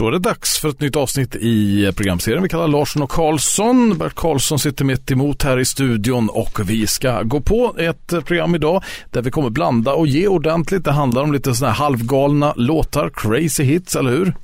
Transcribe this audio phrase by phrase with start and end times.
[0.00, 3.98] Då är det dags för ett nytt avsnitt i programserien vi kallar Larsson och Karlsson.
[3.98, 8.54] Bert Karlsson sitter mitt emot här i studion och vi ska gå på ett program
[8.54, 10.84] idag där vi kommer blanda och ge ordentligt.
[10.84, 14.34] Det handlar om lite sådana här halvgalna låtar, crazy hits, eller hur?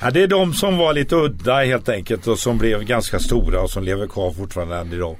[0.00, 3.60] Ja, det är de som var lite udda helt enkelt och som blev ganska stora
[3.60, 5.16] och som lever kvar fortfarande än idag.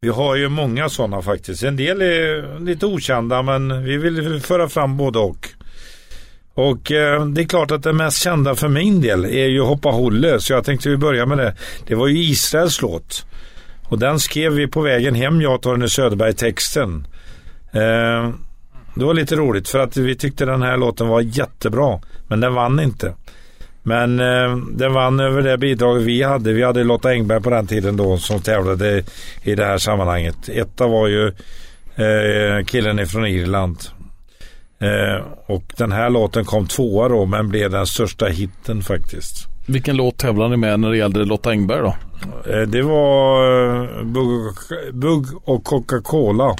[0.00, 1.62] Vi har ju många sådana faktiskt.
[1.62, 5.48] En del är lite okända men vi vill föra fram både och.
[6.58, 9.88] Och eh, det är klart att det mest kända för min del är ju Hoppa
[9.88, 11.54] Holle, så jag tänkte vi börja med det.
[11.86, 13.26] Det var ju Israels låt.
[13.84, 17.06] Och den skrev vi på vägen hem, jag och Torgny Söderberg, texten.
[17.72, 18.30] Eh,
[18.94, 22.54] det var lite roligt för att vi tyckte den här låten var jättebra, men den
[22.54, 23.14] vann inte.
[23.82, 26.52] Men eh, den vann över det bidrag vi hade.
[26.52, 29.02] Vi hade Lotta Engberg på den tiden då som tävlade
[29.42, 30.48] i det här sammanhanget.
[30.48, 31.26] Etta var ju
[31.96, 33.78] eh, killen ifrån Irland.
[34.80, 39.46] Eh, och den här låten kom tvåa då men blev den största hitten faktiskt.
[39.66, 41.96] Vilken låt tävlade ni med när det gällde Lotta Engberg då?
[42.52, 43.44] Eh, det var
[43.82, 44.04] eh,
[44.92, 46.56] Bugg, och Coca-Cola.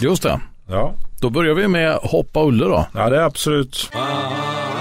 [0.00, 0.40] Just det.
[0.68, 0.94] Ja.
[1.20, 2.86] Då börjar vi med Hoppa Ulle då.
[2.94, 3.90] Ja det är absolut.
[3.92, 4.77] Jag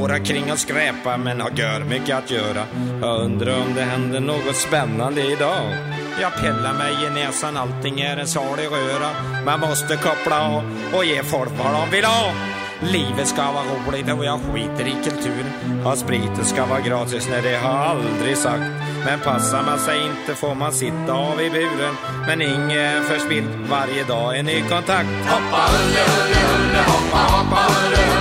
[0.00, 2.62] går kring och skräpar men har gör mycket att göra.
[3.00, 5.72] Jag undrar om det händer något spännande idag.
[6.20, 9.10] Jag pillar mig i näsan, allting är en salig röra.
[9.44, 10.62] Man måste koppla av
[10.94, 12.32] och ge folk vad de vill ha.
[12.80, 15.80] Livet ska vara roligt och jag skiter i kulturen.
[15.84, 18.70] Ja, spriten ska vara gratis, nej det har jag aldrig sagt.
[19.04, 21.94] Men passar man sig inte får man sitta av i buren.
[22.26, 25.08] Men inget förspillt, varje dag en ny kontakt.
[25.28, 28.17] Hoppa hulle, hulle, hulle, hoppa, hoppa hulle, hulle,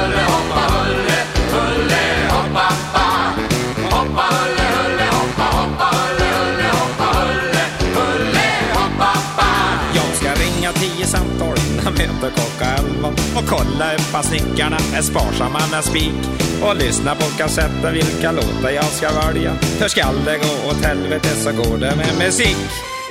[11.08, 16.14] samtal innan mötet klockan elva och kolla upp att snickarna är sparsamma med spik
[16.62, 19.56] och lyssna på kassetten vilka låtar jag ska välja.
[19.56, 22.58] För skall det gå åt helvete så går det med musik.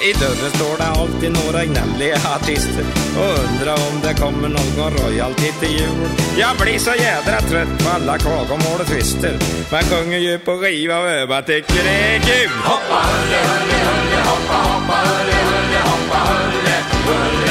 [0.09, 2.84] I dörren står det alltid några gnälliga artister
[3.19, 6.09] och undrar om det kommer någon royalty till jul.
[6.39, 9.39] Jag blir så jädra trött på alla klagomål och tvister.
[9.73, 12.51] Man sjunger ju på skiva och öva tycker det är kul.
[12.65, 16.77] Hoppa hulle, hulle, hulle, hoppa, hoppa hulle, hulle, hoppa hulle,
[17.07, 17.46] hulle,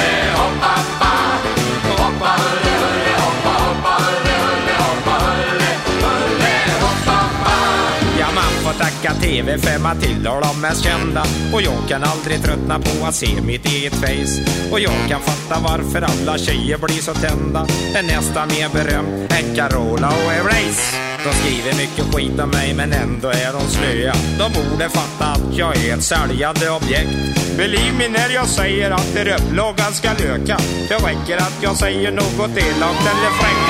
[9.21, 13.93] TV5 tillhör de mest kända och jag kan aldrig tröttna på att se mitt eget
[13.93, 14.41] face.
[14.71, 17.67] Och jag kan fatta varför alla tjejer blir så tända.
[17.95, 20.97] Är nästan mer berömd än Carola och Erase.
[21.23, 24.13] De skriver mycket skit om mig men ändå är de slöa.
[24.39, 27.09] De borde fatta att jag är ett säljande objekt.
[27.57, 30.57] Believe me när jag säger att er upplaga ska öka.
[30.89, 33.69] Det räcker att jag säger något elakt eller fräckt.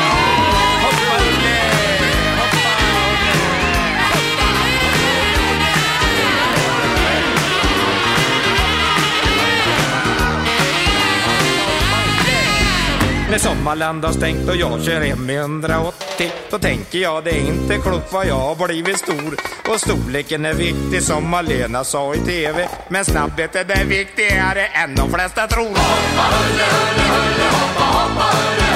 [0.83, 1.25] Hoppa
[13.35, 17.47] När Sommarland har stängt och jag kör hem i 180 Då tänker jag det är
[17.47, 19.37] inte klokt vad jag har blivit stor.
[19.69, 25.09] Och storleken är viktig som Malena sa i TV Men snabbheten är viktigare än de
[25.09, 25.67] flesta tror.
[25.67, 28.74] Hoppa hulle, hulle, hulle, hoppa, hoppa hulle,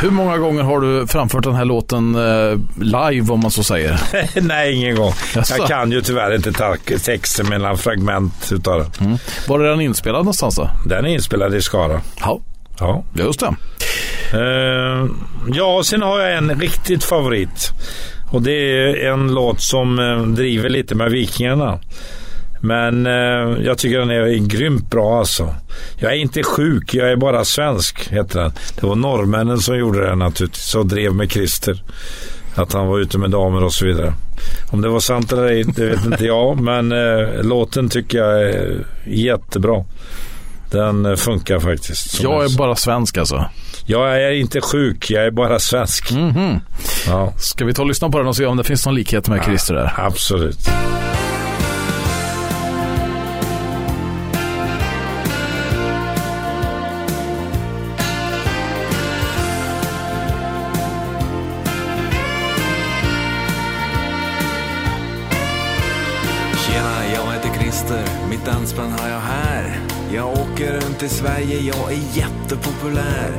[0.00, 4.00] Hur många gånger har du framfört den här låten eh, live om man så säger?
[4.42, 5.12] Nej, ingen gång.
[5.34, 5.54] Jaså?
[5.58, 6.52] Jag kan ju tyvärr inte
[7.04, 9.06] texten mellan fragment utav den.
[9.06, 9.18] Mm.
[9.48, 10.70] Var är den inspelad någonstans då?
[10.86, 12.00] Den är inspelad i Skara.
[12.20, 12.40] Ja,
[12.80, 13.04] Ja.
[13.14, 13.54] just det.
[14.32, 15.06] Eh,
[15.54, 17.70] ja, sen har jag en riktigt favorit.
[18.30, 21.78] Och det är en låt som eh, driver lite med Vikingarna.
[22.60, 25.54] Men eh, jag tycker den är grymt bra alltså.
[25.96, 28.52] Jag är inte sjuk, jag är bara svensk, heter den.
[28.80, 31.82] Det var norrmännen som gjorde den naturligtvis och drev med Christer.
[32.54, 34.12] Att han var ute med damer och så vidare.
[34.70, 36.60] Om det var sant eller ej, det vet inte jag.
[36.60, 39.84] Men eh, låten tycker jag är jättebra.
[40.70, 42.22] Den eh, funkar faktiskt.
[42.22, 43.44] Jag är bara svensk alltså.
[43.86, 46.12] Jag är inte sjuk, jag är bara svensk.
[46.12, 46.60] Mhm.
[47.06, 49.28] Ja, Ska vi ta och lyssna på den och se om det finns någon likhet
[49.28, 49.92] med Christer där?
[49.96, 50.58] absolut.
[71.68, 73.30] Jag är jättepopulär.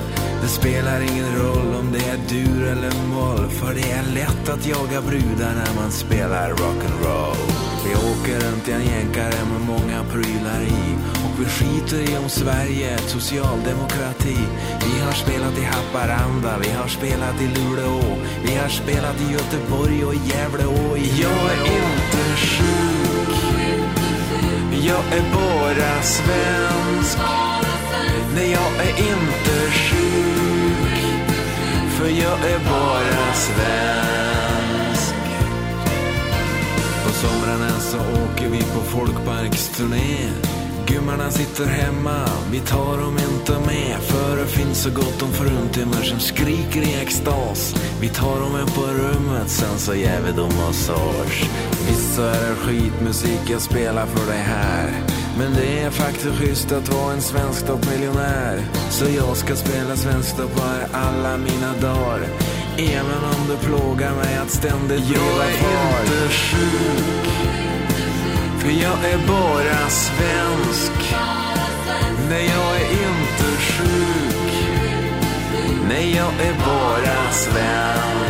[0.41, 3.49] Det spelar ingen roll om det är dur eller moll.
[3.49, 7.37] För det är lätt att jaga brudar när man spelar rock'n'roll.
[7.85, 10.83] Vi åker runt i en jänkare med många prylar i.
[11.25, 14.39] Och vi skiter i om Sverige är socialdemokrati.
[14.85, 18.01] Vi har spelat i Haparanda, vi har spelat i Luleå.
[18.43, 23.09] Vi har spelat i Göteborg och i Gävle och i Jag är inte sjuk.
[24.87, 27.17] Jag är bara svensk.
[28.35, 30.99] Nej, jag är inte sjuk.
[31.97, 35.15] För jag är bara svensk.
[37.05, 40.29] På somrarna så åker vi på folkparksturné.
[40.87, 43.97] Gummarna sitter hemma, vi tar dem inte med.
[44.01, 47.75] För det finns så gott om fruntimmer som skriker i extas.
[48.01, 51.49] Vi tar dem med på rummet, sen så ger vi dem massage.
[51.87, 55.08] Visst så är det skitmusik jag spelar för dig här.
[55.39, 58.61] Men det är faktiskt schysst att vara en svensk toppmiljonär.
[58.89, 62.27] Så jag ska spela svensktoppar alla mina dagar.
[62.77, 65.69] Även om det plågar mig att ständigt leva kvar.
[65.71, 67.29] Jag är inte sjuk.
[68.59, 70.91] För jag är bara svensk.
[72.29, 74.53] Nej, jag är inte sjuk.
[75.89, 78.28] Nej, jag är bara svensk.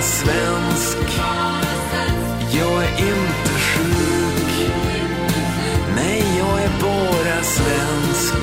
[0.00, 0.96] Bara svensk.
[2.52, 4.72] Jag är inte sjuk.
[5.96, 8.34] Nej, jag är bara svensk.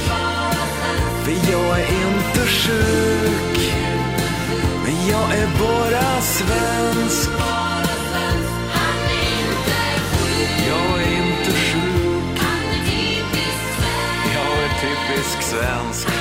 [1.24, 3.74] För jag är inte sjuk.
[4.84, 7.30] Men jag är bara svensk.
[10.68, 12.40] Jag är inte sjuk.
[14.34, 16.17] Jag är typisk svensk.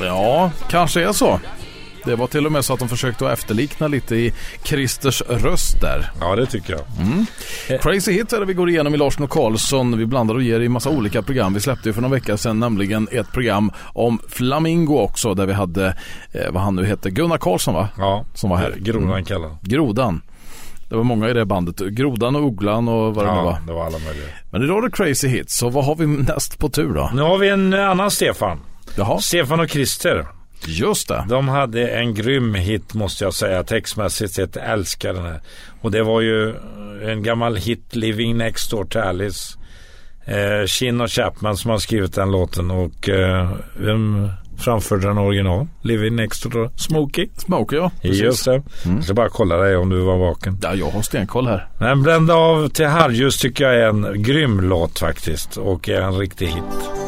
[0.00, 1.40] Ja, kanske är så.
[2.04, 4.32] Det var till och med så att de försökte att efterlikna lite i
[4.62, 6.10] Christers röst där.
[6.20, 7.80] Ja, det tycker jag.
[7.82, 9.98] Crazy Hits är det vi går igenom i Larsson och Karlsson.
[9.98, 11.54] Vi blandar och ger i massa olika program.
[11.54, 15.52] Vi släppte ju för några veckor sedan nämligen ett program om Flamingo också där vi
[15.52, 15.86] hade,
[16.32, 17.88] eh, vad han nu heter, Gunnar Karlsson va?
[17.98, 18.74] Ja, Som var här.
[18.78, 19.58] Grodan kallad.
[19.62, 20.22] Grodan.
[20.88, 21.78] Det var många i det bandet.
[21.78, 23.50] Grodan och Ugglan och vad det nu var.
[23.52, 24.26] Ja, det var alla möjliga.
[24.50, 25.56] Men idag är det Crazy Hits.
[25.56, 27.10] Så vad har vi näst på tur då?
[27.14, 28.60] Nu har vi en annan Stefan.
[28.96, 30.26] Jaha, Stefan och Christer.
[30.66, 31.24] just det.
[31.28, 33.64] De hade en grym hit måste jag säga.
[33.64, 35.40] Textmässigt sett älskar den här.
[35.80, 36.54] Och det var ju
[37.04, 39.58] en gammal hit, Living Next Door to Alice.
[40.24, 45.66] Eh, Chin och Chapman som har skrivit den låten och eh, vem framförde den original?
[45.82, 47.28] Living Next Door Smokey.
[47.36, 47.90] Smoker ja.
[48.02, 48.20] Precis.
[48.20, 48.62] Just det.
[48.84, 50.58] Jag ska bara kolla dig om du var vaken.
[50.62, 51.68] Ja, jag har stenkoll här.
[51.78, 55.56] Men Brända av till Harjus tycker jag är en grym låt faktiskt.
[55.56, 57.05] Och är en riktig hit.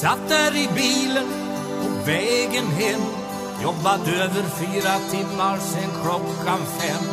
[0.00, 1.28] Satt där i bilen
[1.82, 3.00] på vägen hem.
[3.62, 7.04] Jobbat över fyra timmar sen klockan fem.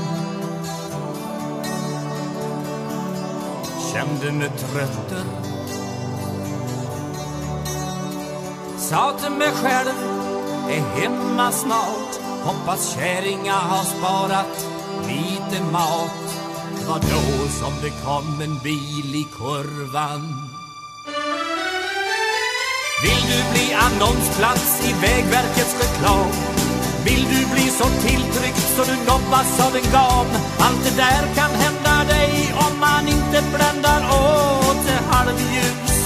[3.94, 5.24] Kände mig trötter
[8.78, 9.98] Sa till mig själv,
[10.70, 12.20] är hemma snart.
[12.44, 14.68] Hoppas kärringa har sparat
[15.08, 16.42] lite mat.
[16.88, 20.47] Var då som det kom en bil i kurvan
[23.04, 26.32] vill du bli annonsplats i Vägverkets reklam?
[27.06, 30.30] Vill du bli så tilltryckt så du nobbas av en gam?
[30.60, 35.98] Allt det där kan hända dig om man inte bländar åt det halvljus.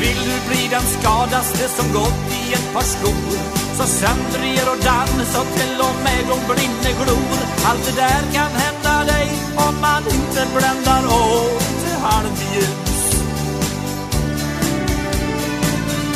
[0.00, 5.32] Vill du bli den skadaste som gått i ett par skor så söndriger och dans
[5.32, 7.38] så till och med de blinde glor.
[7.68, 12.95] Allt det där kan hända dig om man inte bländar åt halvljus.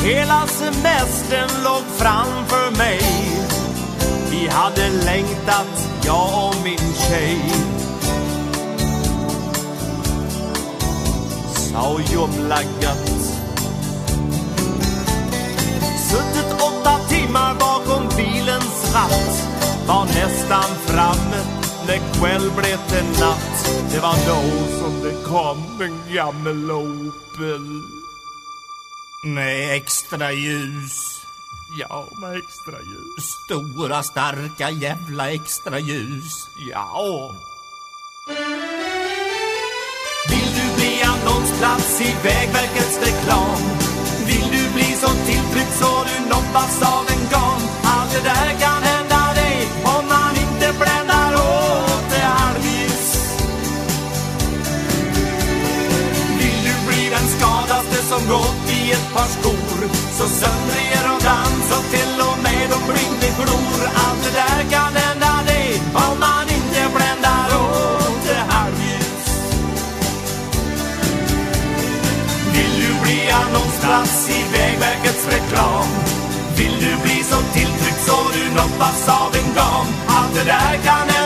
[0.03, 2.99] Hela semestern låg framför mig.
[4.31, 7.39] Vi hade längtat, jag och min tjej.
[11.53, 13.07] Sa och jobblaggat.
[16.09, 19.49] Suttit åtta timmar bakom bilens ratt.
[19.87, 21.43] Var nästan framme
[21.87, 23.71] när kväll blev till natt.
[23.91, 24.41] Det var då
[24.79, 28.00] som det kom en gammal Opel.
[29.23, 31.25] Med extra ljus.
[31.79, 33.25] Ja, med extra ljus.
[33.45, 36.49] Stora, starka jävla extra ljus.
[36.69, 37.35] Ja.
[40.29, 43.57] Vill du bli annonsplats i Vägverkets reklam?
[44.25, 47.61] Vill du bli så tilltryckt så du nobbar av en gam?
[47.83, 53.35] Allt det där kan hända dig om man inte bländar åt det halvljus.
[56.39, 58.60] Vill du bli den skadaste som gått
[58.91, 59.79] i ett par skor
[60.17, 63.79] så söndriga de dans och till och med de blinde glor.
[64.03, 69.25] Allt det där kan hända dig om man inte bländar åt det halvljus.
[72.55, 75.87] Vill du bli annonsplats i Vägverkets reklam?
[76.57, 79.87] Vill du bli så tilltryckt så du noppas av en gam?
[80.07, 81.20] Allt det där kan hända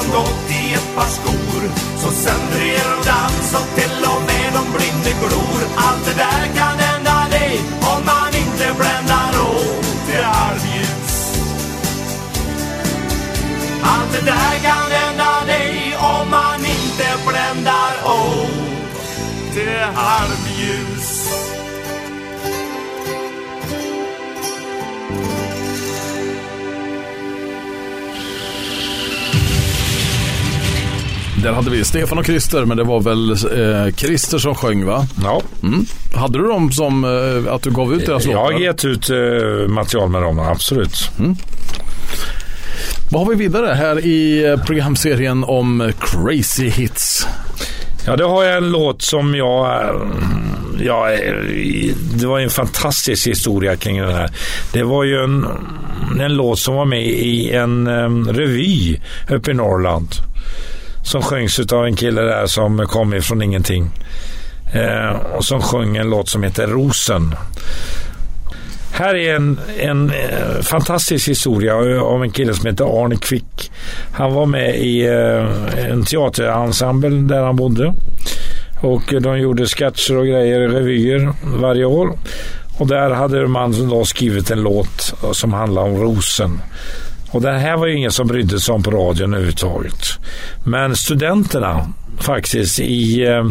[0.00, 1.62] som gått i ett par skor
[1.96, 5.60] så söndriger de dans och till och med de blinde glor.
[5.76, 11.34] Allt det där kan hända dig om man inte bländar åt det halvljus.
[13.82, 18.50] Allt det där kan hända dig om man inte bländar åt
[19.54, 20.49] det halvljus.
[31.42, 35.06] Där hade vi Stefan och Christer, men det var väl eh, Christer som sjöng va?
[35.22, 35.86] Ja, Mm.
[36.14, 38.64] Hade du dem som eh, att du gav ut deras jag har låtar?
[38.64, 41.10] gett ut eh, material med dem, absolut.
[43.10, 47.26] Vad har vi vidare här i eh, programserien om Crazy Hits?
[48.06, 49.84] Ja, det har jag en låt som jag...
[49.84, 49.94] eh,
[50.82, 51.08] Ja,
[52.14, 54.30] det var en fantastisk historia kring den här.
[54.72, 55.46] Det var ju en,
[56.20, 60.08] en låt som var med i en um, revy uppe i Norrland.
[61.02, 63.90] Som sjöngs av en kille där som kom ifrån ingenting.
[64.72, 67.34] Eh, och som sjöng en låt som heter Rosen.
[68.92, 73.72] Här är en, en eh, fantastisk historia av en kille som heter Arne Quick.
[74.12, 77.94] Han var med i eh, en teaterensemble där han bodde.
[78.80, 82.12] Och de gjorde sketcher och grejer, revyer varje år.
[82.78, 86.60] Och där hade man då skrivit en låt som handlar om rosen.
[87.30, 90.04] Och den här var ju ingen som brydde sig om på radion överhuvudtaget.
[90.64, 93.44] Men studenterna faktiskt i eh,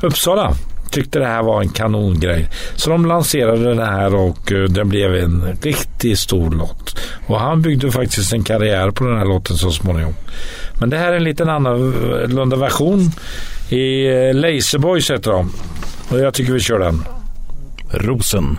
[0.00, 0.54] Uppsala
[0.90, 2.48] tyckte det här var en kanongrej.
[2.74, 6.98] Så de lanserade den här och eh, den blev en riktigt stor låt.
[7.26, 10.14] Och han byggde faktiskt en karriär på den här låten så småningom.
[10.80, 13.10] Men det här är en liten annorlunda eh, version.
[13.68, 15.52] I eh, heter de.
[16.08, 17.04] Och jag tycker vi kör den.
[17.90, 18.58] Rosen.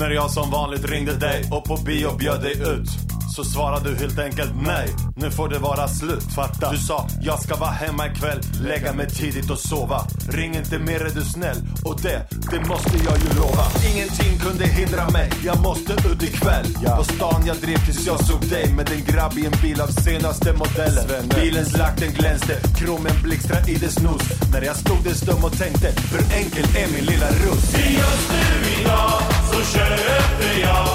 [0.00, 3.09] När jag som vanligt ringde dig och på bio bjöd dig ut.
[3.36, 6.22] Så svarade du helt enkelt nej, nu får det vara slut.
[6.34, 6.70] Fatta.
[6.70, 10.06] Du sa, jag ska vara hemma ikväll, lägga mig tidigt och sova.
[10.28, 11.56] Ring inte mer är du snäll.
[11.84, 13.64] Och det, det måste jag ju lova.
[13.92, 16.66] Ingenting kunde hindra mig, jag måste ut ikväll.
[16.96, 19.86] På stan jag drev tills jag såg dig med en grabb i en bil av
[19.86, 21.28] senaste modellen.
[21.34, 24.22] Bilens lack den glänste, kromen blixtrade i dess nos.
[24.52, 27.74] När jag stod där stum och tänkte, hur enkel är min lilla russ?
[27.74, 29.20] Just nu idag
[29.52, 30.88] så köpte jag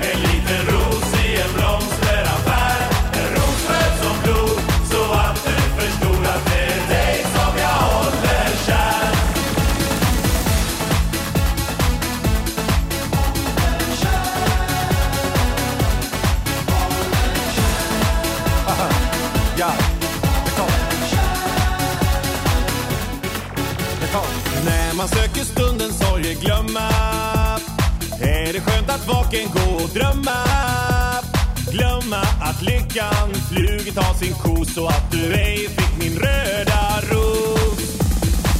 [0.00, 0.37] en liten
[25.58, 26.88] stundens sorger glömma.
[28.20, 30.38] Är det skönt att vaken gå och drömma?
[31.72, 37.78] Glömma att lyckan flugit av sin kos så att du ej fick min röda ros.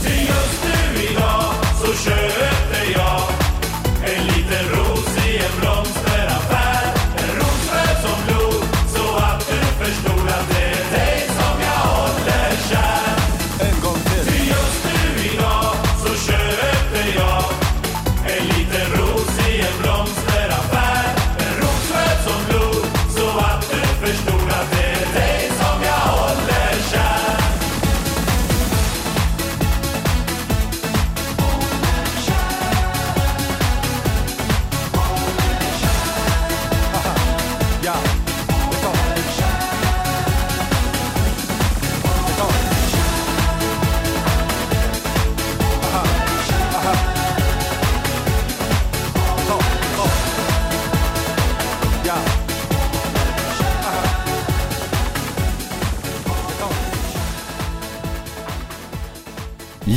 [0.02, 3.27] Till just nu idag så köpte jag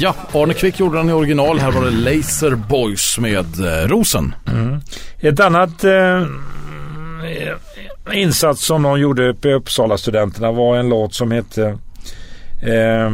[0.03, 1.60] Ja, Arne Kvick gjorde den i original.
[1.60, 4.36] Här var det Laser Boys med eh, Rosen.
[4.48, 4.79] Mm.
[5.20, 6.25] Ett annat eh,
[8.14, 11.77] insats som de gjorde uppe i Uppsala studenterna var en låt som hette
[12.61, 13.11] eh,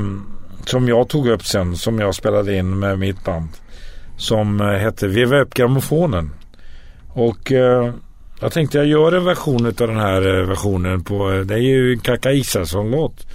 [0.65, 3.49] som jag tog upp sen, som jag spelade in med mitt band.
[4.17, 6.31] Som eh, hette Veva upp grammofonen.
[7.07, 7.93] Och eh,
[8.41, 11.57] jag tänkte jag gör en version av den här eh, versionen på, eh, det är
[11.57, 13.27] ju en Kaka Isaksson-låt.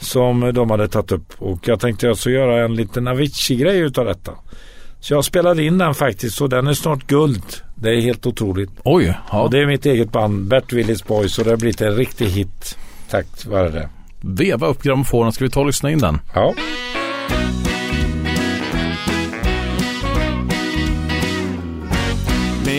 [0.00, 4.32] Som de hade tagit upp och jag tänkte alltså göra en liten Avicii-grej utav detta.
[5.00, 7.44] Så jag spelade in den faktiskt och den är snart guld.
[7.74, 8.70] Det är helt otroligt.
[8.84, 9.42] Oj, ja.
[9.42, 12.26] Och det är mitt eget band Bert Willys Boys och det har blivit en riktig
[12.26, 12.78] hit.
[13.10, 13.88] Tack vare det.
[14.20, 15.32] Veva upp grammofonen.
[15.32, 16.18] Ska vi ta och lyssna in den?
[16.34, 16.54] Ja.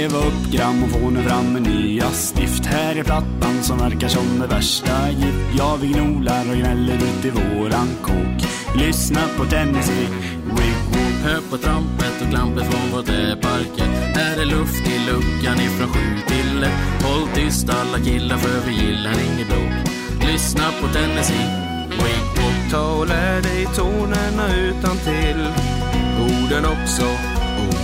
[0.07, 2.65] Veva upp grammofonen fram med nya stift.
[2.65, 5.57] Här är plattan som verkar som det värsta gift.
[5.57, 10.07] Ja, vi gnolar och gnäller ut i våran kåk Lyssna på Tennessee.
[10.43, 15.89] Wigwam Hör på trampet och klampet från vårt parket Här är luft i luckan ifrån
[15.89, 17.03] sju till ett.
[17.05, 21.49] Håll tyst alla killar för vi gillar inget bråk Lyssna på Tennessee.
[21.89, 25.47] Wigwam Ta och lär dig tonerna utan till.
[26.21, 27.77] Orden också vill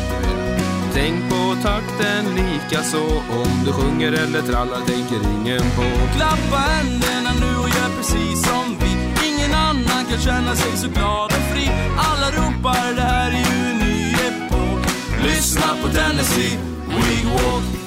[0.94, 3.06] Tänk på takten lika så
[3.42, 5.86] Om du sjunger eller trallar tänker ingen på.
[6.16, 8.92] Klappa händerna nu och gör precis som vi.
[9.30, 11.70] Ingen annan kan känna sig så glad och fri.
[11.98, 14.82] Alla ropar det här är ju en ny epok.
[15.24, 17.83] Lyssna på Tennessee we walk.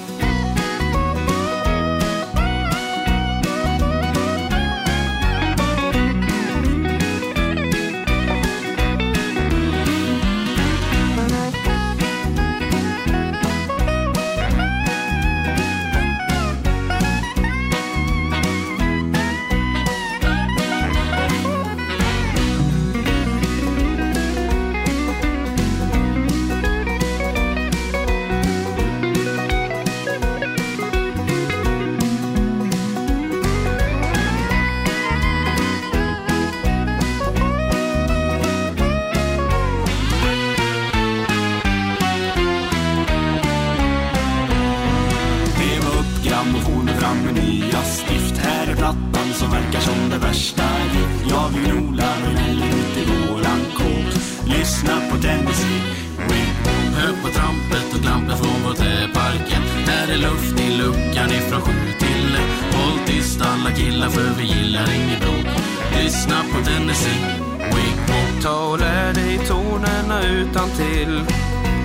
[66.02, 67.24] Lyssna på Tennessee
[67.58, 71.20] Wigwam Ta och lär dig tonerna utan till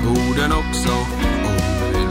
[0.08, 2.10] Orden också om du vill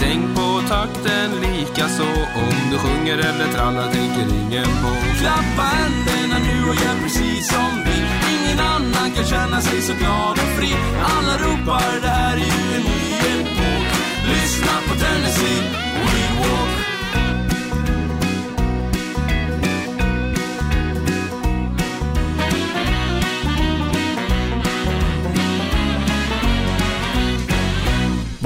[0.00, 4.90] Tänk på takten lika så om du sjunger eller trallar tänker ingen på.
[5.20, 7.96] Klappa händerna nu och gör precis som vi.
[8.34, 10.74] Ingen annan kan känna sig så glad och fri.
[11.16, 13.86] Alla ropar det här är ju en ny epok.
[14.28, 15.62] Lyssna på Tennessee,
[15.94, 16.85] we walk.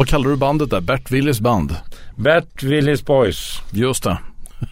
[0.00, 0.80] Vad kallar du bandet där?
[0.80, 1.76] Bert Willys band?
[2.16, 3.60] Bert Willys Boys.
[3.70, 4.18] Just det.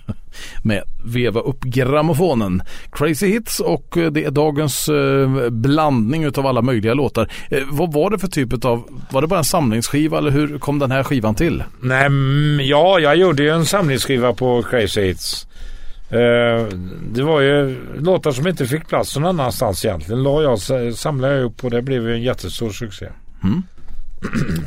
[0.64, 2.62] Med Veva upp grammofonen.
[2.92, 7.30] Crazy Hits och eh, det är dagens eh, blandning utav alla möjliga låtar.
[7.50, 10.78] Eh, vad var det för typ av, var det bara en samlingsskiva eller hur kom
[10.78, 11.64] den här skivan till?
[11.80, 15.46] Nej, mm, ja, jag gjorde ju en samlingsskiva på Crazy Hits.
[17.12, 20.22] Det var ju låtar som inte fick plats någon annanstans egentligen.
[20.22, 20.58] La jag,
[20.96, 23.06] samlade jag upp och det blev ju en jättestor succé.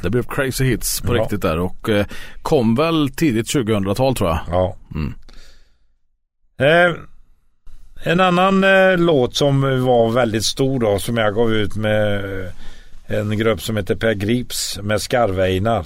[0.04, 1.22] Det blev Crazy Hits på Ja.
[1.22, 2.06] riktigt där och eh,
[2.42, 4.40] kom väl tidigt 2000-tal tror jag.
[4.48, 4.76] Ja.
[4.96, 5.14] Mm.
[6.60, 6.96] Eh,
[8.04, 12.50] en annan eh, låt som var väldigt stor då som jag gav ut med eh,
[13.08, 15.86] en grupp som heter Per Grips med Skarveinar.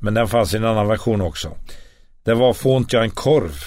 [0.00, 1.50] Men den fanns i en annan version också.
[2.24, 3.64] Det var Får inte jag en korv.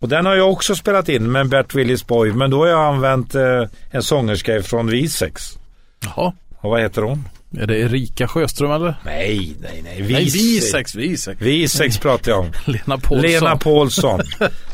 [0.00, 2.80] Och den har jag också spelat in med Bert Willis Boy men då har jag
[2.94, 5.58] använt eh, en sångerska från Visex.
[6.04, 6.32] Jaha.
[6.58, 7.28] Och vad heter hon?
[7.58, 8.94] Är det Erika Sjöström eller?
[9.04, 10.02] Nej, nej, nej.
[10.02, 11.40] Visex, Visex.
[11.40, 12.52] Visex pratar jag om.
[12.72, 13.20] Lena Paulsson.
[13.20, 14.20] Lena Paulsson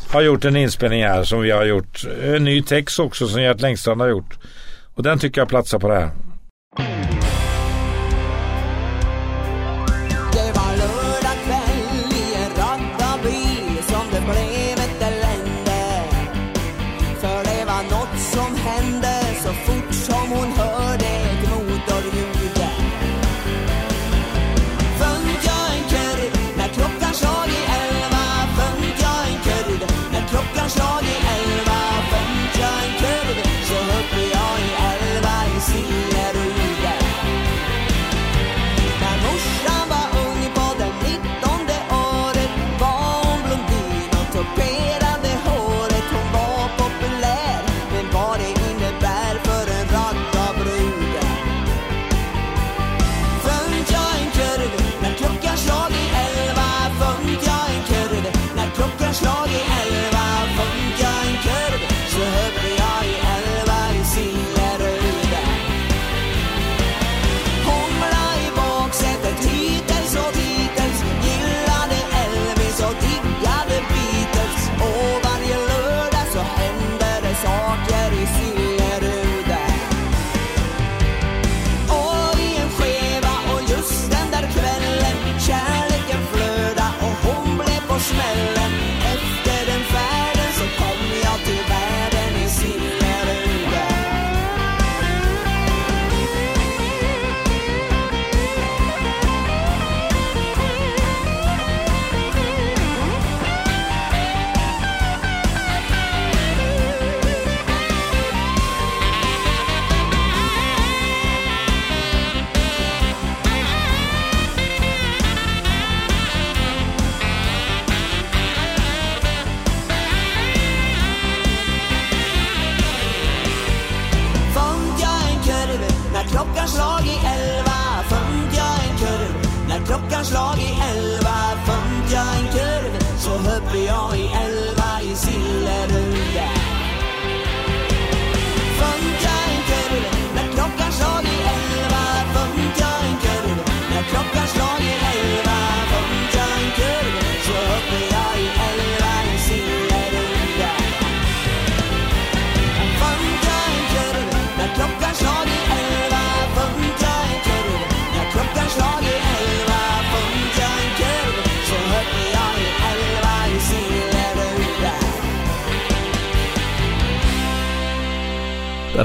[0.09, 2.03] har gjort en inspelning här som vi har gjort.
[2.23, 4.37] En ny text också som Gert Längstrand har gjort.
[4.93, 6.11] Och den tycker jag platsar på det här.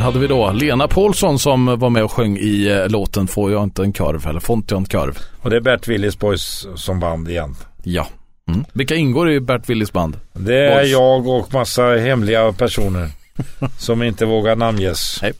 [0.09, 3.63] Hade vi då Lena Paulsson som var med och sjöng i eh, låten Får jag
[3.63, 5.19] inte en korv eller inte jag en korv.
[5.43, 7.57] Och det är Bert Willis Boys som band igen.
[7.83, 8.07] Ja.
[8.49, 8.65] Mm.
[8.73, 10.17] Vilka ingår i Bert Willys band?
[10.33, 10.91] Det är Boys.
[10.91, 13.11] jag och massa hemliga personer
[13.79, 15.19] som inte vågar namnges.
[15.23, 15.33] Nej,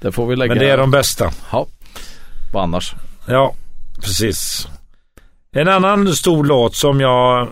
[0.00, 0.54] det får vi lägga.
[0.54, 1.30] Men det är de bästa.
[1.52, 1.66] Ja,
[2.52, 2.94] vad annars?
[3.26, 3.54] Ja,
[4.00, 4.68] precis.
[5.52, 7.48] En annan stor låt som jag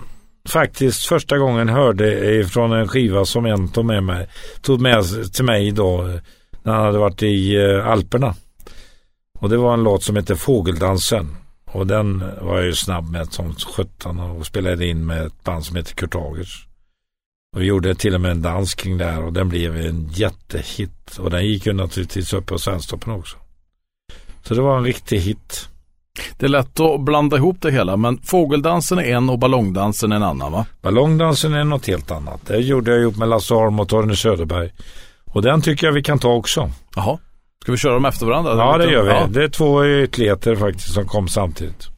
[0.48, 4.28] faktiskt första gången hörde från en skiva som en tog med mig,
[4.60, 6.18] tog med till mig då
[6.66, 8.34] när han hade varit i eh, Alperna.
[9.38, 11.36] Och det var en låt som heter Fågeldansen.
[11.64, 15.64] Och den var jag ju snabb med som sjutton och spelade in med ett band
[15.64, 16.66] som heter Kurt Agers.
[17.54, 20.08] Och vi gjorde till och med en dans kring det här och den blev en
[20.08, 21.18] jättehit.
[21.18, 23.36] Och den gick ju naturligtvis upp på Svensktoppen också.
[24.42, 25.68] Så det var en riktig hit.
[26.38, 30.22] Det är lätt att blanda ihop det hela, men fågeldansen är en och ballongdansen en
[30.22, 30.66] annan va?
[30.82, 32.40] Ballongdansen är något helt annat.
[32.46, 34.72] Det gjorde jag ihop med Lasse Holm och Torne Söderberg.
[35.36, 36.70] Och den tycker jag vi kan ta också.
[36.94, 37.18] Jaha.
[37.62, 38.56] Ska vi köra dem efter varandra?
[38.56, 39.08] Ja, det gör vi.
[39.08, 39.26] Ja.
[39.30, 41.88] Det är två ytterligheter faktiskt som kom samtidigt.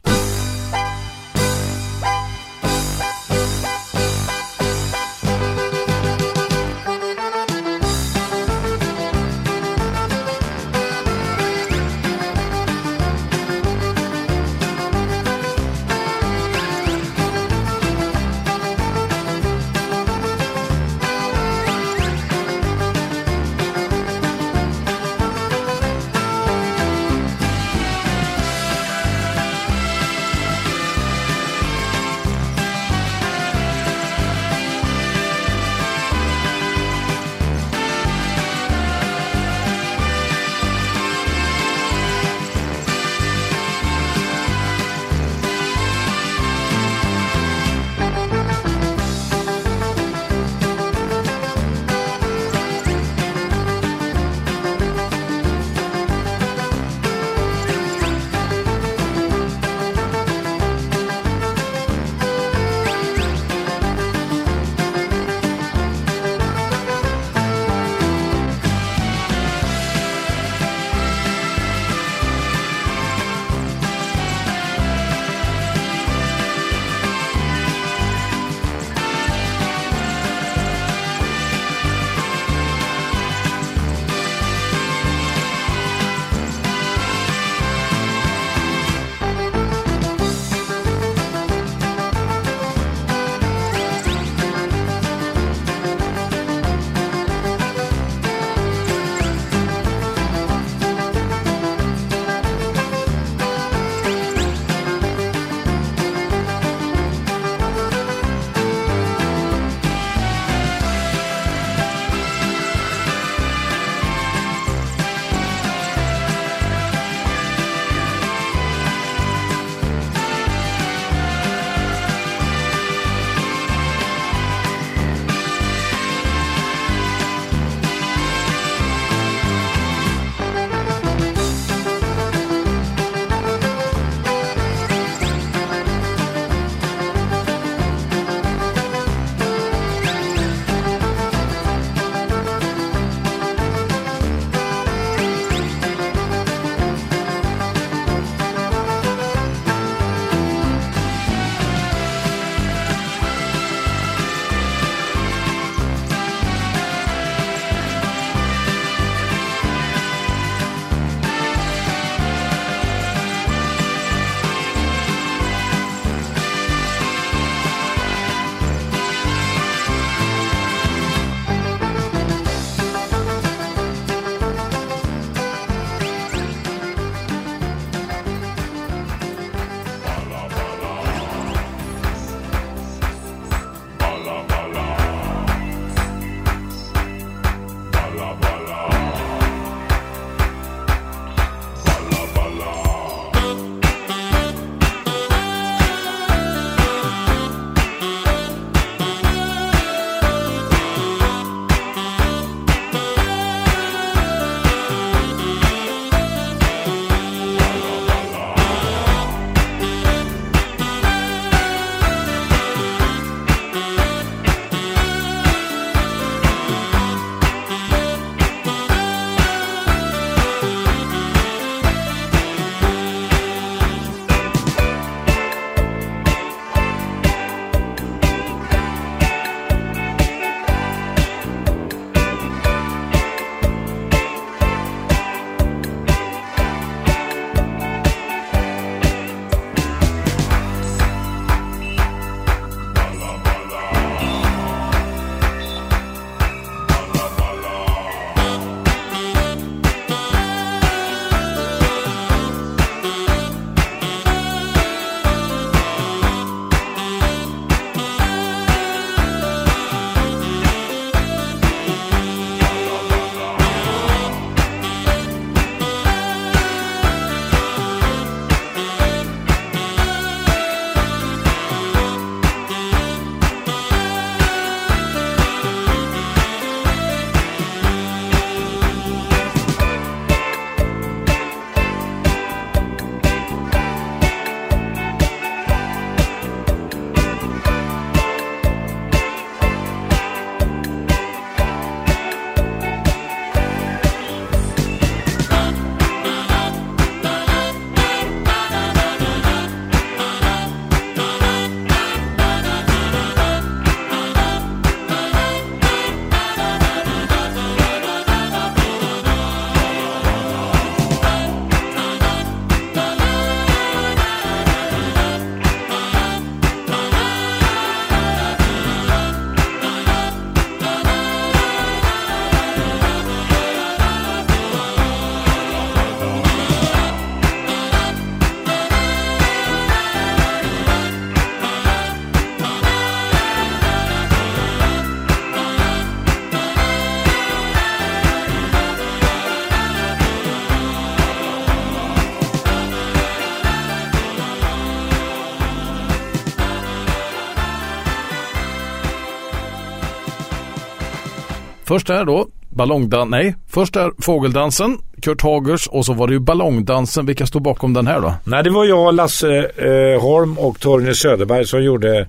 [351.89, 356.41] Först är då ballongdan, nej, först är fågeldansen, Kurt Hagers och så var det ju
[356.41, 357.27] ballongdansen.
[357.27, 358.35] Vilka stod bakom den här då?
[358.45, 362.29] Nej, det var jag, Lasse eh, Holm och Torgny Söderberg som gjorde,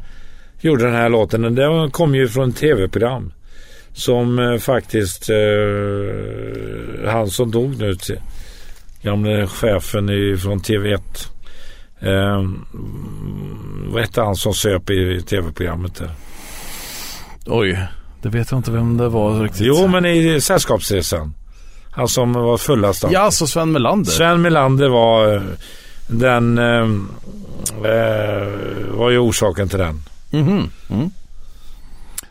[0.61, 1.55] gjorde den här låten.
[1.55, 3.33] Den kom ju från tv-program.
[3.93, 8.19] Som eh, faktiskt eh, han som dog nu, till,
[9.01, 10.99] gamle chefen i, från TV1.
[11.99, 12.49] Eh,
[13.91, 16.11] vad hette han som söp i tv-programmet där?
[17.45, 17.79] Oj,
[18.21, 19.61] det vet jag inte vem det var riktigt.
[19.65, 21.33] Jo, men i Sällskapsresan.
[21.91, 23.13] Han som var fullast av.
[23.13, 24.11] Ja, så Sven Melander.
[24.11, 25.41] Sven Melander var eh,
[26.07, 26.87] den eh,
[27.91, 28.47] eh,
[28.91, 30.03] var ju orsaken till den.
[30.31, 31.11] Mhm, mm.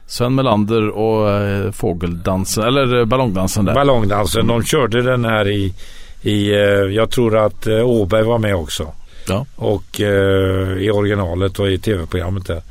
[0.07, 3.75] Sven Melander och eh, fågeldansen, eller eh, ballongdansen där.
[3.75, 4.47] Ballongdansen.
[4.47, 5.75] De körde den här i,
[6.23, 6.59] i eh,
[6.95, 8.93] jag tror att eh, Åberg var med också.
[9.29, 9.47] Ja.
[9.57, 12.63] Och eh, i originalet och i tv-programmet där.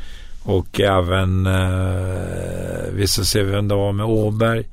[0.47, 4.63] Och även, eh, vi ska se vem det var med Åberg.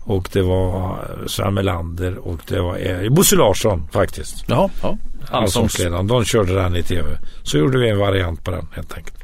[0.00, 4.44] Och det var Sven Melander och det var eh, Bosse Larsson faktiskt.
[4.46, 4.98] Jaha, ja.
[5.30, 6.06] Allsångsledaren.
[6.06, 7.08] De körde den i tv.
[7.42, 9.16] Så gjorde vi en variant på den helt enkelt.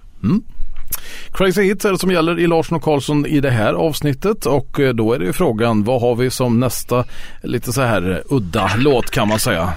[1.32, 4.80] Crazy Hits är det som gäller i Larsson och Karlsson i det här avsnittet och
[4.80, 7.04] eh, då är det ju frågan vad har vi som nästa
[7.42, 9.72] lite så här eh, udda låt kan man säga.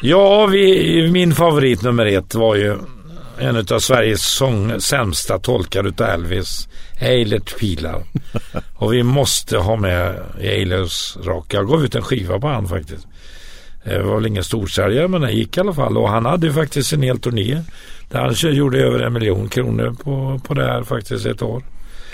[0.00, 2.76] Ja, vi, min favorit nummer ett var ju
[3.38, 6.68] en av Sveriges sång, sämsta tolkar utav Elvis,
[7.00, 8.02] Eilert Pilar.
[8.74, 11.54] Och vi måste ha med Eilers rock.
[11.54, 13.06] Jag gav ut en skiva på han faktiskt.
[13.84, 16.52] Det var väl ingen storsäljare men den gick i alla fall och han hade ju
[16.52, 17.62] faktiskt en hel turné.
[18.08, 21.62] Där han gjorde över en miljon kronor på, på det här faktiskt ett år.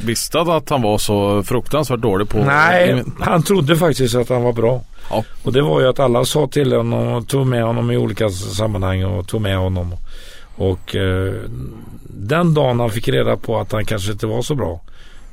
[0.01, 2.39] Visste han att han var så fruktansvärt dålig på...
[2.39, 4.85] Nej, han trodde faktiskt att han var bra.
[5.11, 5.25] Ja.
[5.43, 8.31] Och det var ju att alla sa till honom och tog med honom i olika
[8.31, 9.93] sammanhang och tog med honom.
[9.93, 10.01] Och
[10.59, 11.35] eh,
[12.05, 14.81] den dagen han fick reda på att han kanske inte var så bra.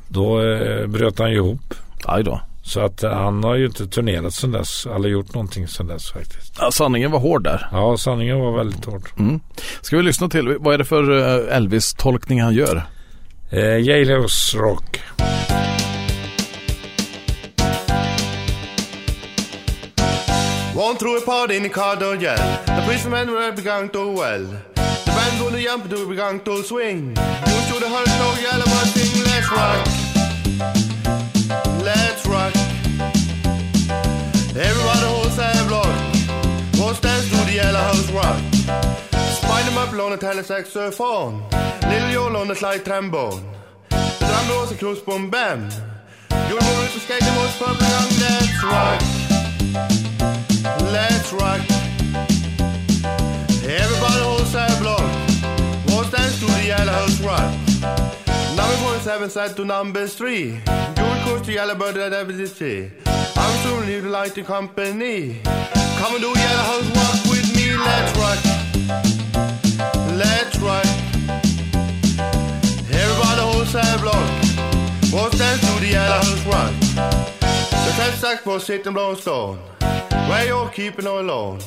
[0.07, 1.73] Då eh, bröt han ju ihop.
[2.05, 2.41] Aj då.
[2.63, 4.85] Så att eh, han har ju inte turnerat sedan dess.
[4.85, 6.55] Eller gjort någonting sedan dess faktiskt.
[6.59, 7.67] Ja, sanningen var hård där.
[7.71, 9.09] Ja, sanningen var väldigt hård.
[9.19, 9.39] Mm.
[9.81, 12.83] Ska vi lyssna till, vad är det för eh, Elvis-tolkning han gör?
[13.51, 15.01] Eh, Jailhouse Rock.
[20.75, 22.37] One through a part in the car door yell.
[22.65, 24.47] The policeman were begun to well.
[25.19, 27.13] Band ohne Jampe, du begangen zu swing.
[27.13, 29.21] Musst du the Hals noch alle mal thing.
[29.25, 29.83] let's rock.
[31.83, 32.53] Let's rock.
[34.55, 35.93] Everybody holds their block.
[36.77, 38.39] What's dance to the yellow house rock?
[39.39, 41.43] Spine them up on the tenor saxophone.
[41.89, 43.43] Little Yol on the slide trombone.
[43.89, 45.69] Drumrose and cruise boom bam.
[46.47, 49.01] You're going to skate the most purple young, let's rock.
[50.93, 51.61] Let's rock.
[53.69, 54.68] Everybody holds their
[56.39, 57.51] to the yellow house rock?
[58.55, 60.61] Number one seven set to number three.
[60.97, 62.89] You're close to yellow bird at see.
[63.05, 65.41] I'm soon leave the light to company.
[65.43, 67.75] Come and do yellow house rock with me.
[67.75, 68.39] Let's rock.
[70.15, 70.85] Let's rock.
[73.01, 73.39] Everybody
[73.71, 74.45] their blood.
[75.11, 76.73] What's dance to the yellow house rock?
[77.85, 79.57] The test sack for sitting blown stone.
[80.29, 81.59] Where you're keeping all alone.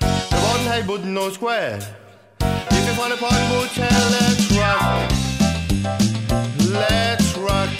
[0.00, 1.80] The one hey wouldn't know square.
[2.96, 5.10] Boat chair, let's rock.
[6.70, 7.70] Let's rock.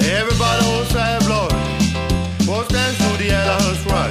[0.00, 0.64] Everybody
[2.98, 4.10] to the yellow rock?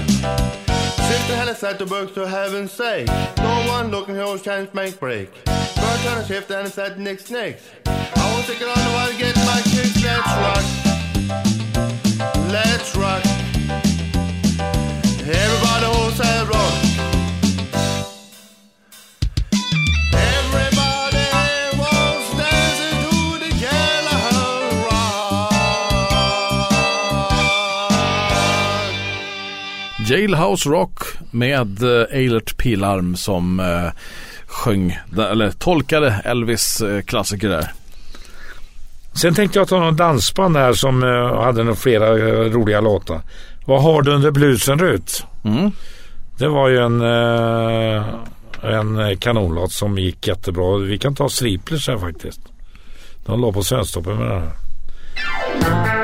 [1.08, 1.36] Shift the
[2.16, 3.08] to heaven's sake.
[3.38, 5.32] No one looking here chance make break.
[5.46, 7.64] Bird turn a shift and said next next.
[7.86, 10.04] I won't take it on the while get my kicks.
[10.04, 10.66] Let's rock.
[12.52, 13.24] Let's rock.
[15.28, 16.91] Everybody holds their blood.
[30.08, 33.92] Jailhouse Rock med eh, Eilert Pilarm som eh,
[34.46, 37.72] sjöng, eller tolkade Elvis eh, klassiker där.
[39.14, 41.04] Sen tänkte jag ta någon dansband här som
[41.44, 42.18] hade nog flera
[42.50, 43.22] roliga låtar.
[43.66, 45.26] Vad har du under blusen Rut?
[45.44, 45.72] Mm.
[46.38, 47.02] Det var ju en,
[48.62, 50.78] en kanonlåt som gick jättebra.
[50.78, 52.42] Vi kan ta Striplers här faktiskt.
[53.26, 56.01] De låg på Svensktoppen med den här.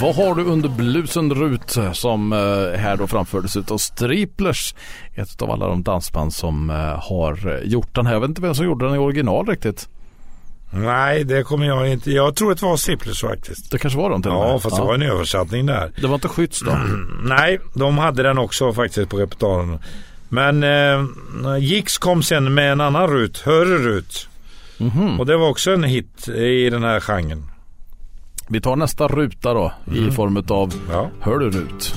[0.00, 4.74] Vad har du under blusen Rut som eh, här då framfördes utav Striplers.
[5.14, 8.12] Ett av alla de dansband som eh, har gjort den här.
[8.12, 9.88] Jag vet inte vem som gjorde den i original riktigt.
[10.72, 12.10] Nej, det kommer jag inte.
[12.10, 13.70] Jag tror att det var Striplers faktiskt.
[13.70, 14.48] Det kanske var de till och med.
[14.48, 15.92] Ja, fast det var en översättning där.
[16.00, 16.70] Det var inte Skytts då?
[17.24, 19.78] Nej, de hade den också faktiskt på repertoaren.
[20.28, 24.28] Men eh, Gix kom sen med en annan Rut, Hörru Rut.
[24.78, 25.20] Mhm.
[25.20, 27.50] Och det var också en hit i den här genren.
[28.52, 31.10] Vi tar nästa ruta då i form av Ja.
[31.20, 31.94] Hör du Rut?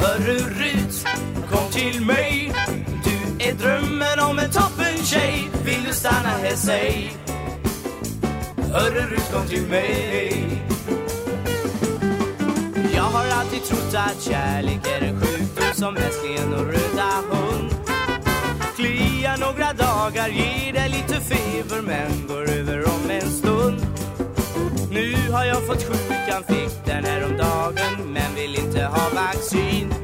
[0.00, 1.06] Hörru Rut,
[1.50, 2.52] kom till mig.
[3.04, 7.29] Du är drömmen om en toppentjej Vill du stanna här, säg
[8.72, 10.62] Hörru Rut, kom till mig.
[12.94, 17.70] Jag har alltid trott att kärlek är en sjukdom som älsklingen och röda hund.
[18.76, 23.86] Kliar några dagar, ger dig lite feber men går över om en stund.
[24.90, 27.40] Nu har jag fått sjukan, fick den häromdagen
[27.74, 29.94] dagen men vill inte ha vaccin.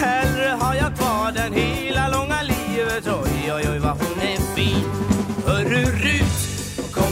[0.00, 4.09] Hellre har jag kvar den hela långa livet Oj, oj, oj vad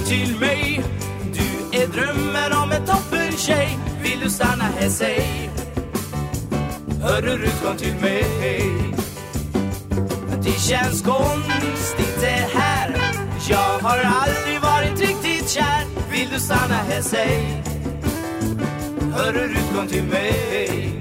[0.08, 0.82] till mig.
[1.32, 5.50] Du är drömmen om en toppentjej Vill du stanna här, säg?
[7.02, 8.24] Hörru Rut, kom till mig.
[10.42, 12.96] Det känns konstigt det här.
[13.48, 15.84] Jag har aldrig varit riktigt kär.
[16.10, 17.62] Vill du stanna här, säg?
[19.12, 20.97] Hörru Rut, kom till mig.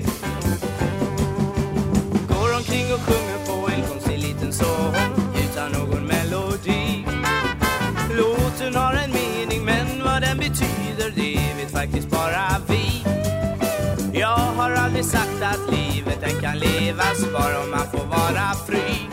[15.49, 19.07] Att livet den kan levas bara om man får vara fri.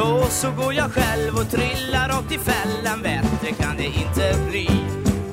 [0.00, 4.68] Och så går jag själv och trillar rakt i fällan Bättre kan det inte bli.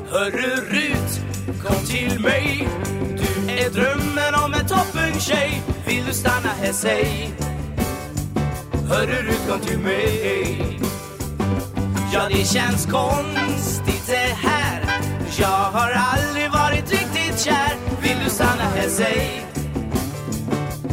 [0.09, 1.21] Hörru Rut,
[1.63, 2.67] kom till mig.
[3.17, 5.61] Du är drömmen om en toppen tjej.
[5.87, 7.29] Vill du stanna här, säg?
[8.89, 10.79] Hörru Rut, kom till mig.
[12.13, 14.81] Ja, det känns konstigt det här.
[15.39, 17.75] Jag har aldrig varit riktigt kär.
[18.01, 19.44] Vill du stanna här, säg?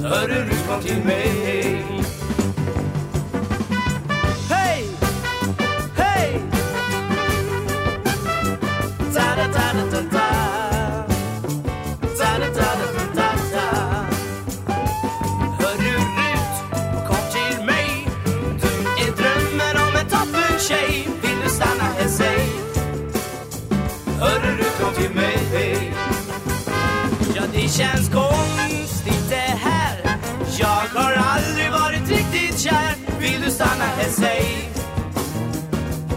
[0.02, 1.84] Hörru Rut, kom till mig
[4.50, 4.86] Hej!
[5.96, 6.42] Hej!
[9.14, 10.28] Ta-da-ta-da-ta-ta.
[12.18, 13.66] Ta-da-ta-da-ta-ta-ta.
[15.58, 16.54] Hörru Rut,
[17.08, 18.08] kom till mig
[18.62, 18.68] Du
[19.04, 22.48] är drömmen om en toppentjej Vill du stanna här, säg
[24.20, 25.92] Hörru Rut, kom till mig
[27.34, 28.81] Ja, det känns konstigt
[33.52, 34.70] stanna här, säg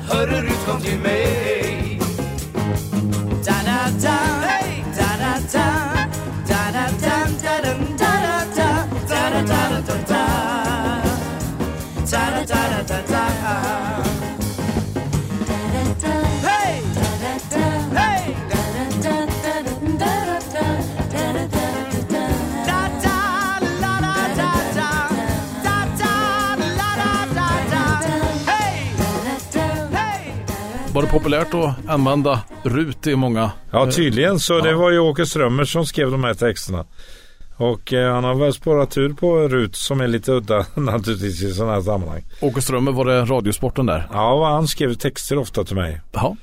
[0.10, 2.00] Hörru Rut, kom till mig.
[3.46, 4.18] Da-da-da,
[4.48, 5.66] hey, da-da-da
[6.48, 8.68] Da-da-da, da-dum, da-da-da
[12.12, 13.15] Da-da-da-da-da-da
[30.96, 33.52] Var det populärt att använda Rut i många?
[33.72, 34.60] Ja, tydligen så.
[34.60, 34.78] Det Ja.
[34.78, 36.86] var ju Åke Strömmer som skrev de här texterna.
[37.56, 41.54] Och eh, han har väl spårat ur på Rut som är lite udda naturligtvis i
[41.54, 42.24] sådana här sammanhang.
[42.42, 44.08] Åke Strömmer, var det Radiosporten där?
[44.14, 46.02] Ja, han skrev texter ofta till mig.
[46.12, 46.36] Jaha.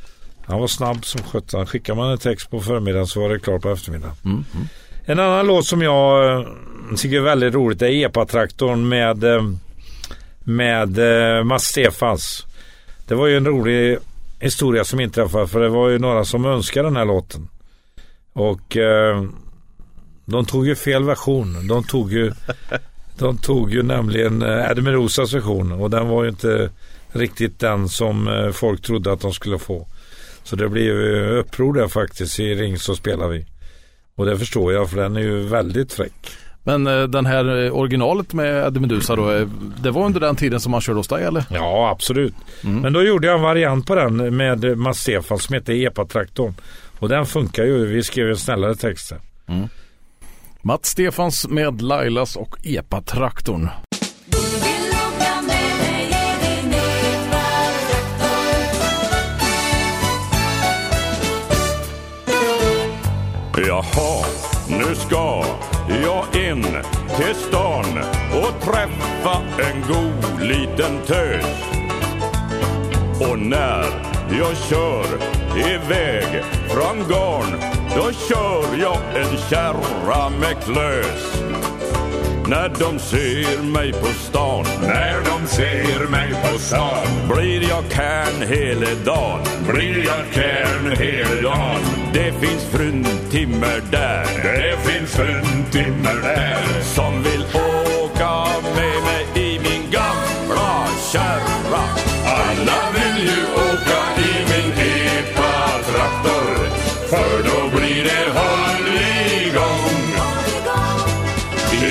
[0.46, 1.66] Han var snabb som sjutton.
[1.66, 4.16] Skickar man en text på förmiddagen så var det klart på eftermiddagen.
[4.24, 4.44] Mm.
[5.04, 6.46] En annan låt som jag eh,
[6.96, 9.42] tycker är väldigt roligt är Epa-traktorn med, eh,
[10.44, 10.98] med
[11.38, 12.46] eh, Mats Stefans.
[13.08, 13.98] Det var ju en rolig
[14.42, 17.48] historia som inträffade för det var ju några som önskade den här låten.
[18.32, 19.24] Och eh,
[20.24, 21.68] de tog ju fel version.
[21.68, 22.32] De tog ju,
[23.18, 26.70] de tog ju nämligen eh, Eddie Merosas version och den var ju inte
[27.12, 29.86] riktigt den som eh, folk trodde att de skulle få.
[30.42, 33.46] Så det blev ju uppror där faktiskt i Ring så spelar vi.
[34.14, 36.36] Och det förstår jag för den är ju väldigt fräck.
[36.64, 39.46] Men eh, den här eh, originalet med Eddie Meduza då, eh,
[39.82, 41.44] det var under den tiden som han körde hos dig eller?
[41.50, 42.34] Ja, absolut.
[42.60, 46.54] Men då gjorde jag en variant på den med Mats Stefan som heter Epa-traktorn.
[46.98, 47.86] Och den funkar ju.
[47.86, 49.18] Vi skrev ju snällare texter.
[50.62, 53.68] Mats Stefans med Lailas och Epa-traktorn.
[63.66, 64.24] Jaha,
[64.68, 65.44] nu ska
[65.88, 66.62] jag in
[67.16, 67.98] till stan
[68.32, 71.44] och träffa en god liten tös.
[73.20, 73.84] Och när
[74.38, 75.06] jag kör
[75.56, 77.60] iväg från garn
[77.96, 81.42] då kör jag en kärra med klös.
[82.46, 88.48] När de ser mig på stan När de ser mig på stan Blir jag kärn
[88.48, 94.26] hela dagen Blir jag kärn hela dagen Det finns fruntimmer där.
[94.44, 96.82] Det finns fruntimmer där.
[96.82, 101.82] Som vill åka med mig i min gamla kärra.
[102.26, 106.66] Alla vill ju åka i min epa-traktor
[107.10, 109.92] För då blir det hålligång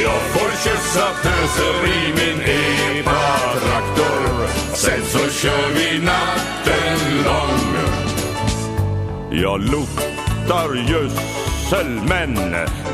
[0.04, 7.71] jag får kyssa töser i min epa-traktor Sen så kör vi natten lång
[9.34, 12.36] Jag luktar gödsel men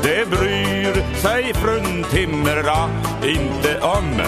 [0.02, 2.88] det bryr sig fruntimmerna
[3.24, 4.20] inte om.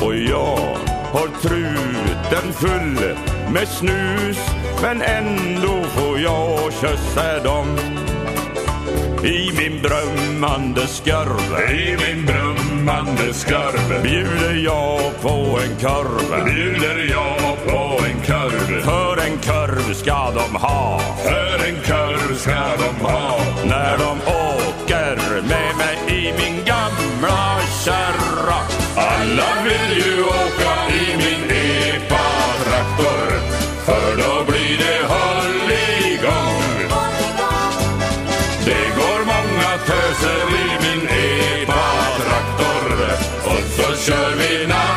[0.00, 0.76] Och jag
[1.12, 3.16] har truten full
[3.52, 4.38] med snus
[4.82, 7.78] men ändå får jag kyssa dem.
[9.24, 16.44] I min drömmande skarv I min drömmande skarv Bjuder jag på en korv.
[16.44, 17.89] Bjuder jag på
[20.00, 21.00] ska de ha.
[21.22, 23.38] För en korv ska de ha.
[23.64, 28.58] När de åker med mig i min gamla kärra.
[28.96, 33.28] Alla vill ju åka i min epa-traktor.
[33.86, 36.60] För då blir det hålligång
[38.64, 42.88] det går många töser i min epa-traktor.
[43.44, 44.89] Och så kör vi natt.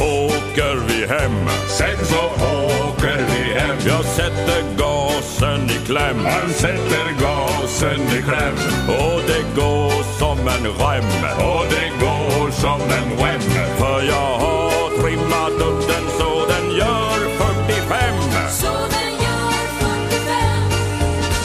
[0.00, 1.48] Åker vi hem.
[1.68, 3.76] Sen så åker vi hem.
[3.86, 6.24] Jag sätter gasen i kläm.
[6.24, 8.54] Han sätter gasen i kläm.
[8.88, 11.04] Och det går som en rem.
[11.48, 13.40] Och det går som en rem.
[13.78, 18.14] För jag har trimmat upp den så den gör 45.
[18.50, 20.26] Så den gör 45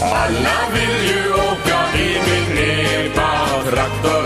[0.01, 4.11] Alla vill ju åka i min epa-traktor.
[4.11, 4.20] För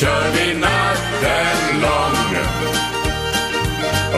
[0.00, 2.36] kör vi natten lång.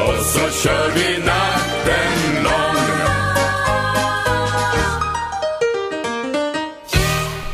[0.02, 2.80] Och så kör vi natten lång.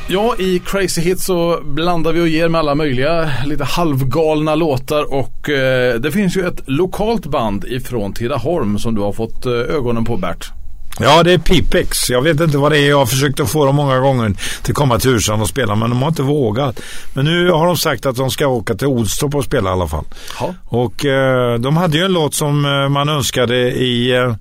[0.09, 5.15] Ja, i Crazy Hits så blandar vi och ger med alla möjliga lite halvgalna låtar
[5.15, 9.53] och eh, det finns ju ett lokalt band ifrån Tidaholm som du har fått eh,
[9.53, 10.53] ögonen på Bert.
[11.01, 12.11] Ja, det är Pipex.
[12.11, 12.89] Jag vet inte vad det är.
[12.89, 15.91] Jag har försökt att få dem många gånger till komma till Ursan och spela, men
[15.91, 16.81] de har inte vågat.
[17.15, 19.89] Men nu har de sagt att de ska åka till Olstorp och spela i alla
[19.89, 20.05] fall.
[20.41, 20.55] Ja.
[20.65, 24.35] Och eh, de hade ju en låt som eh, man önskade i, eh,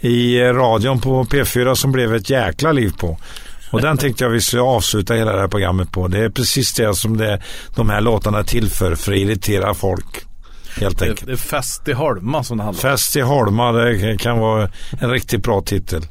[0.00, 3.18] i radion på P4 som blev ett jäkla liv på.
[3.70, 6.08] Och den tänkte jag vi skulle avsluta hela det här programmet på.
[6.08, 7.40] Det är precis det som det,
[7.76, 10.26] de här låtarna är till för, för att irritera folk.
[10.80, 11.26] Helt Det, enkelt.
[11.26, 12.92] det är Fest i Holma som det handlar om.
[12.96, 14.68] Fest i Holma, det kan vara
[15.00, 16.02] en riktigt bra titel.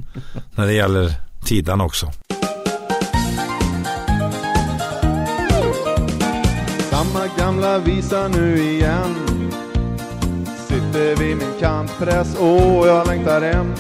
[0.56, 1.14] När det gäller
[1.46, 2.12] tiden också.
[6.90, 9.16] Samma gamla visa nu igen
[10.68, 13.74] Sitter vid min kantpress, åh jag längtar hem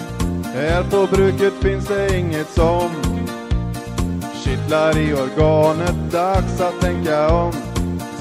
[0.56, 2.90] Här på bruket finns det inget som
[4.44, 7.52] Kittlar i organet, dags att tänka om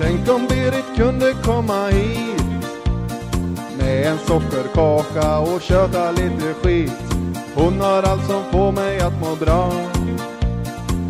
[0.00, 2.44] Tänk om Berit kunde komma hit
[3.80, 6.92] med en sockerkaka och köta lite skit
[7.54, 9.72] Hon har allt som får mig att må bra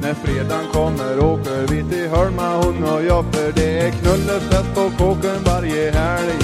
[0.03, 4.91] när fredagen kommer åker vi till Hölma hon och jag för det är knullefest på
[4.99, 6.39] kåken varje helg.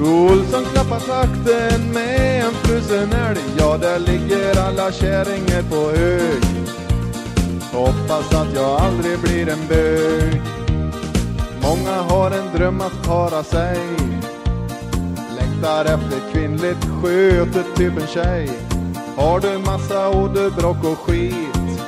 [0.00, 3.40] Olsson klappar takten med en frusen älg.
[3.58, 6.44] Ja, där ligger alla kärringar på hög.
[7.72, 10.42] Hoppas att jag aldrig blir en bög.
[11.62, 13.78] Många har en dröm att para sig.
[15.56, 18.50] Längtar efter kvinnligt sköte, typ en tjej.
[19.16, 21.82] Har du massa åderbråck och skit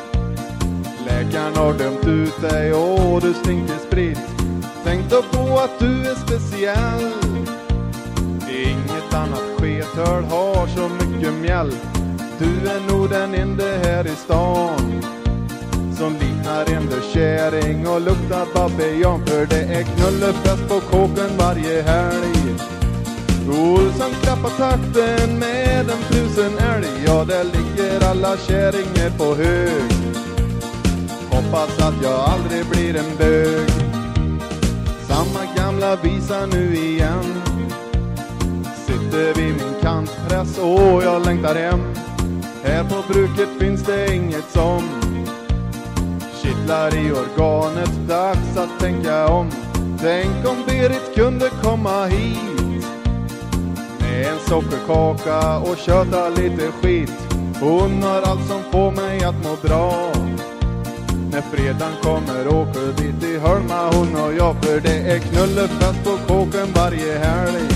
[1.07, 4.19] Läkaren har dömt ut dig och du stinker sprit
[4.85, 7.13] Tänk då på att du är speciell
[8.51, 11.73] Inget annat skethörd har så mycket mjäll
[12.39, 13.35] Du är nog den
[14.07, 15.03] i stan
[15.97, 22.78] som liknar en kärring och luktar babian för det är knullefest på kåken varje helg.
[23.51, 29.93] Olsson klappar takten med en frusen älg, ja där ligger alla kärringar på hög.
[31.31, 33.71] Hoppas att jag aldrig blir en bög.
[35.09, 37.43] Samma gamla visa nu igen.
[38.87, 41.81] Sitter vid min kantpress, och jag längtar hem.
[42.65, 44.83] Här på bruket finns det inget som
[46.43, 49.51] kittlar i organet, dags att tänka om.
[50.01, 52.48] Tänk om Berit kunde komma hit
[54.09, 57.13] med en sockerkaka och köta lite skit.
[57.61, 60.13] Hon har allt som får mig att må bra.
[61.33, 66.35] När fredagen kommer åker vi till Holma hon och jag för det är knullefest på
[66.35, 67.69] kåken varje helg.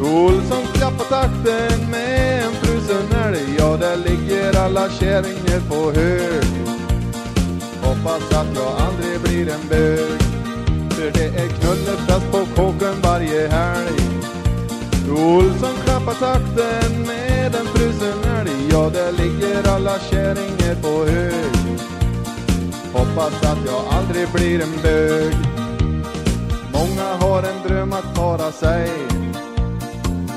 [0.00, 6.44] Olsson klappar takten med en frusen älg, ja där ligger alla kärringar på hög.
[7.82, 10.20] Hoppas att jag aldrig blir en bög,
[10.90, 14.33] för det är knullefest på kåken varje helg.
[15.10, 21.78] Olsson klappar takten med en frusen älg, ja där ligger alla kärringar på hög.
[22.92, 25.34] Hoppas att jag aldrig blir en bög.
[26.72, 28.90] Många har en dröm att para sig.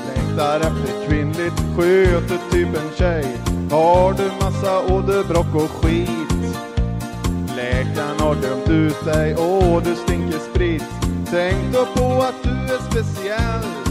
[0.08, 3.26] Längtar efter kvinnligt sköte typ en tjej.
[3.70, 6.58] Har du massa åderbråck och skit?
[7.56, 10.84] Läkaren har dömt ut dig, åh du stinker sprit.
[11.30, 13.87] Tänk då på att du är speciell.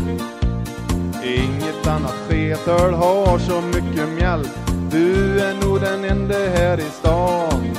[1.24, 4.50] Inget annat sketöl har så mycket mjälk
[4.92, 7.78] Du är nog den enda här i stan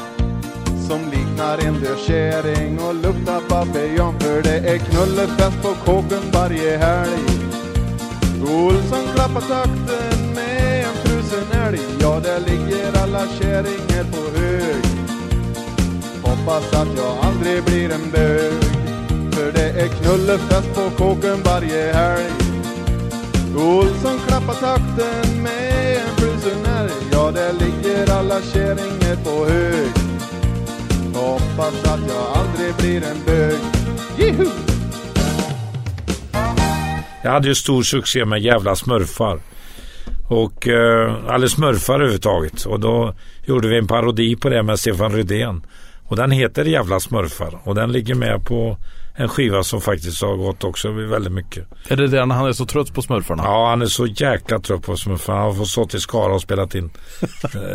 [0.88, 4.20] som liknar en död käring och luktar babian.
[4.20, 7.24] för det är knullefest på kåken varje helg.
[8.42, 11.80] Olsson klappar takten med en frusen älg.
[12.00, 14.84] Ja, där ligger alla käringar på hög.
[16.22, 18.62] Hoppas att jag aldrig blir en bög
[19.32, 22.47] För det är knullefest på kåken varje helg.
[23.58, 29.90] Olsson klappar takten med en frusen älg Ja, där ligger alla kärringar på hög
[31.14, 33.58] Hoppas att jag aldrig blir en bög
[34.18, 34.50] Juhu!
[37.22, 39.40] Jag hade ju stor succé med Jävla smurfar.
[40.28, 42.64] Och eh, eller smurfar överhuvudtaget.
[42.64, 43.14] Och då
[43.46, 45.62] gjorde vi en parodi på det med Stefan Rydén.
[46.04, 47.58] Och den heter Jävla smurfar.
[47.64, 48.76] Och den ligger med på
[49.20, 51.66] en skiva som faktiskt har gått också väldigt mycket.
[51.88, 53.42] Är det den han är så trött på smurfarna?
[53.46, 55.38] Ja, han är så jäkla trött på smurfarna.
[55.38, 56.90] Han har fått stå i Skara och spelat in.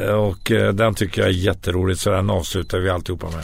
[0.04, 2.00] Eh, och eh, den tycker jag är jätteroligt.
[2.02, 3.44] Så den avslutar vi alltihopa med.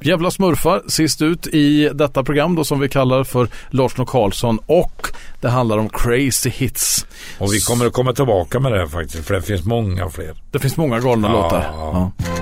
[0.00, 4.58] Jävla smurfar sist ut i detta program då som vi kallar för Larsson och Karlsson
[4.66, 5.08] och
[5.40, 7.06] det handlar om crazy hits.
[7.38, 10.34] Och vi kommer att komma tillbaka med det här faktiskt för det finns många fler.
[10.50, 11.32] Det finns många galna Ja.
[11.42, 11.66] låtar.
[11.72, 12.12] Ja.
[12.18, 12.35] Mörkret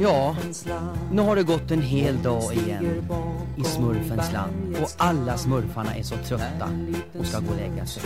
[0.00, 0.36] Ja,
[1.12, 3.08] nu har det gått en hel dag igen
[3.56, 6.68] i smurfens land och alla smurfarna är så trötta
[7.18, 8.02] och ska gå och lägga sig.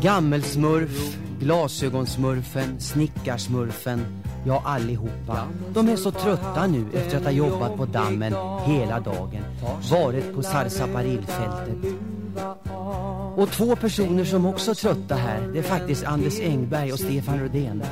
[0.00, 5.48] Gammelsmurf, glasögonsmurfen, snickarsmurfen, ja allihopa.
[5.74, 9.44] De är så trötta nu efter att ha jobbat på dammen hela dagen,
[9.90, 11.94] varit på Sarsaparillfältet.
[13.36, 17.38] Och två personer som också är trötta här, det är faktiskt Anders Engberg och Stefan
[17.38, 17.82] Rudén.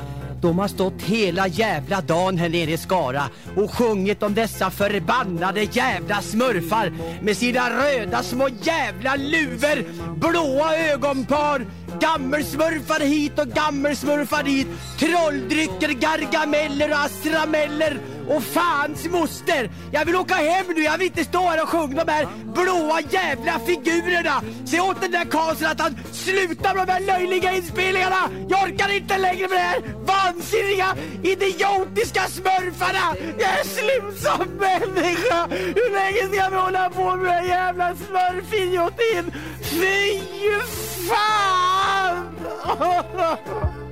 [0.41, 3.23] De har stått hela jävla dagen här nere i Skara
[3.55, 9.85] och sjungit om dessa förbannade jävla smurfar med sina röda små jävla luvor,
[10.15, 11.65] blåa ögonpar,
[11.99, 14.67] gammelsmurfar hit och gammelsmurfar dit,
[14.99, 19.69] trolldrycker, gargameller och astrameller och fans moster!
[19.91, 23.01] Jag vill åka hem nu, jag vill inte stå här och sjunga de här blåa
[23.09, 24.41] jävla figurerna!
[24.65, 28.29] Säg åt den där Karlsson att han slutar med de här löjliga inspelningarna!
[28.49, 33.15] Jag orkar inte längre med det här vansinniga, idiotiska smurfarna!
[33.39, 35.47] Jag är slut som människa!
[35.49, 39.31] Hur länge ska vi hålla på med den här jävla smurfidiotin?
[39.61, 42.35] Fy Farm!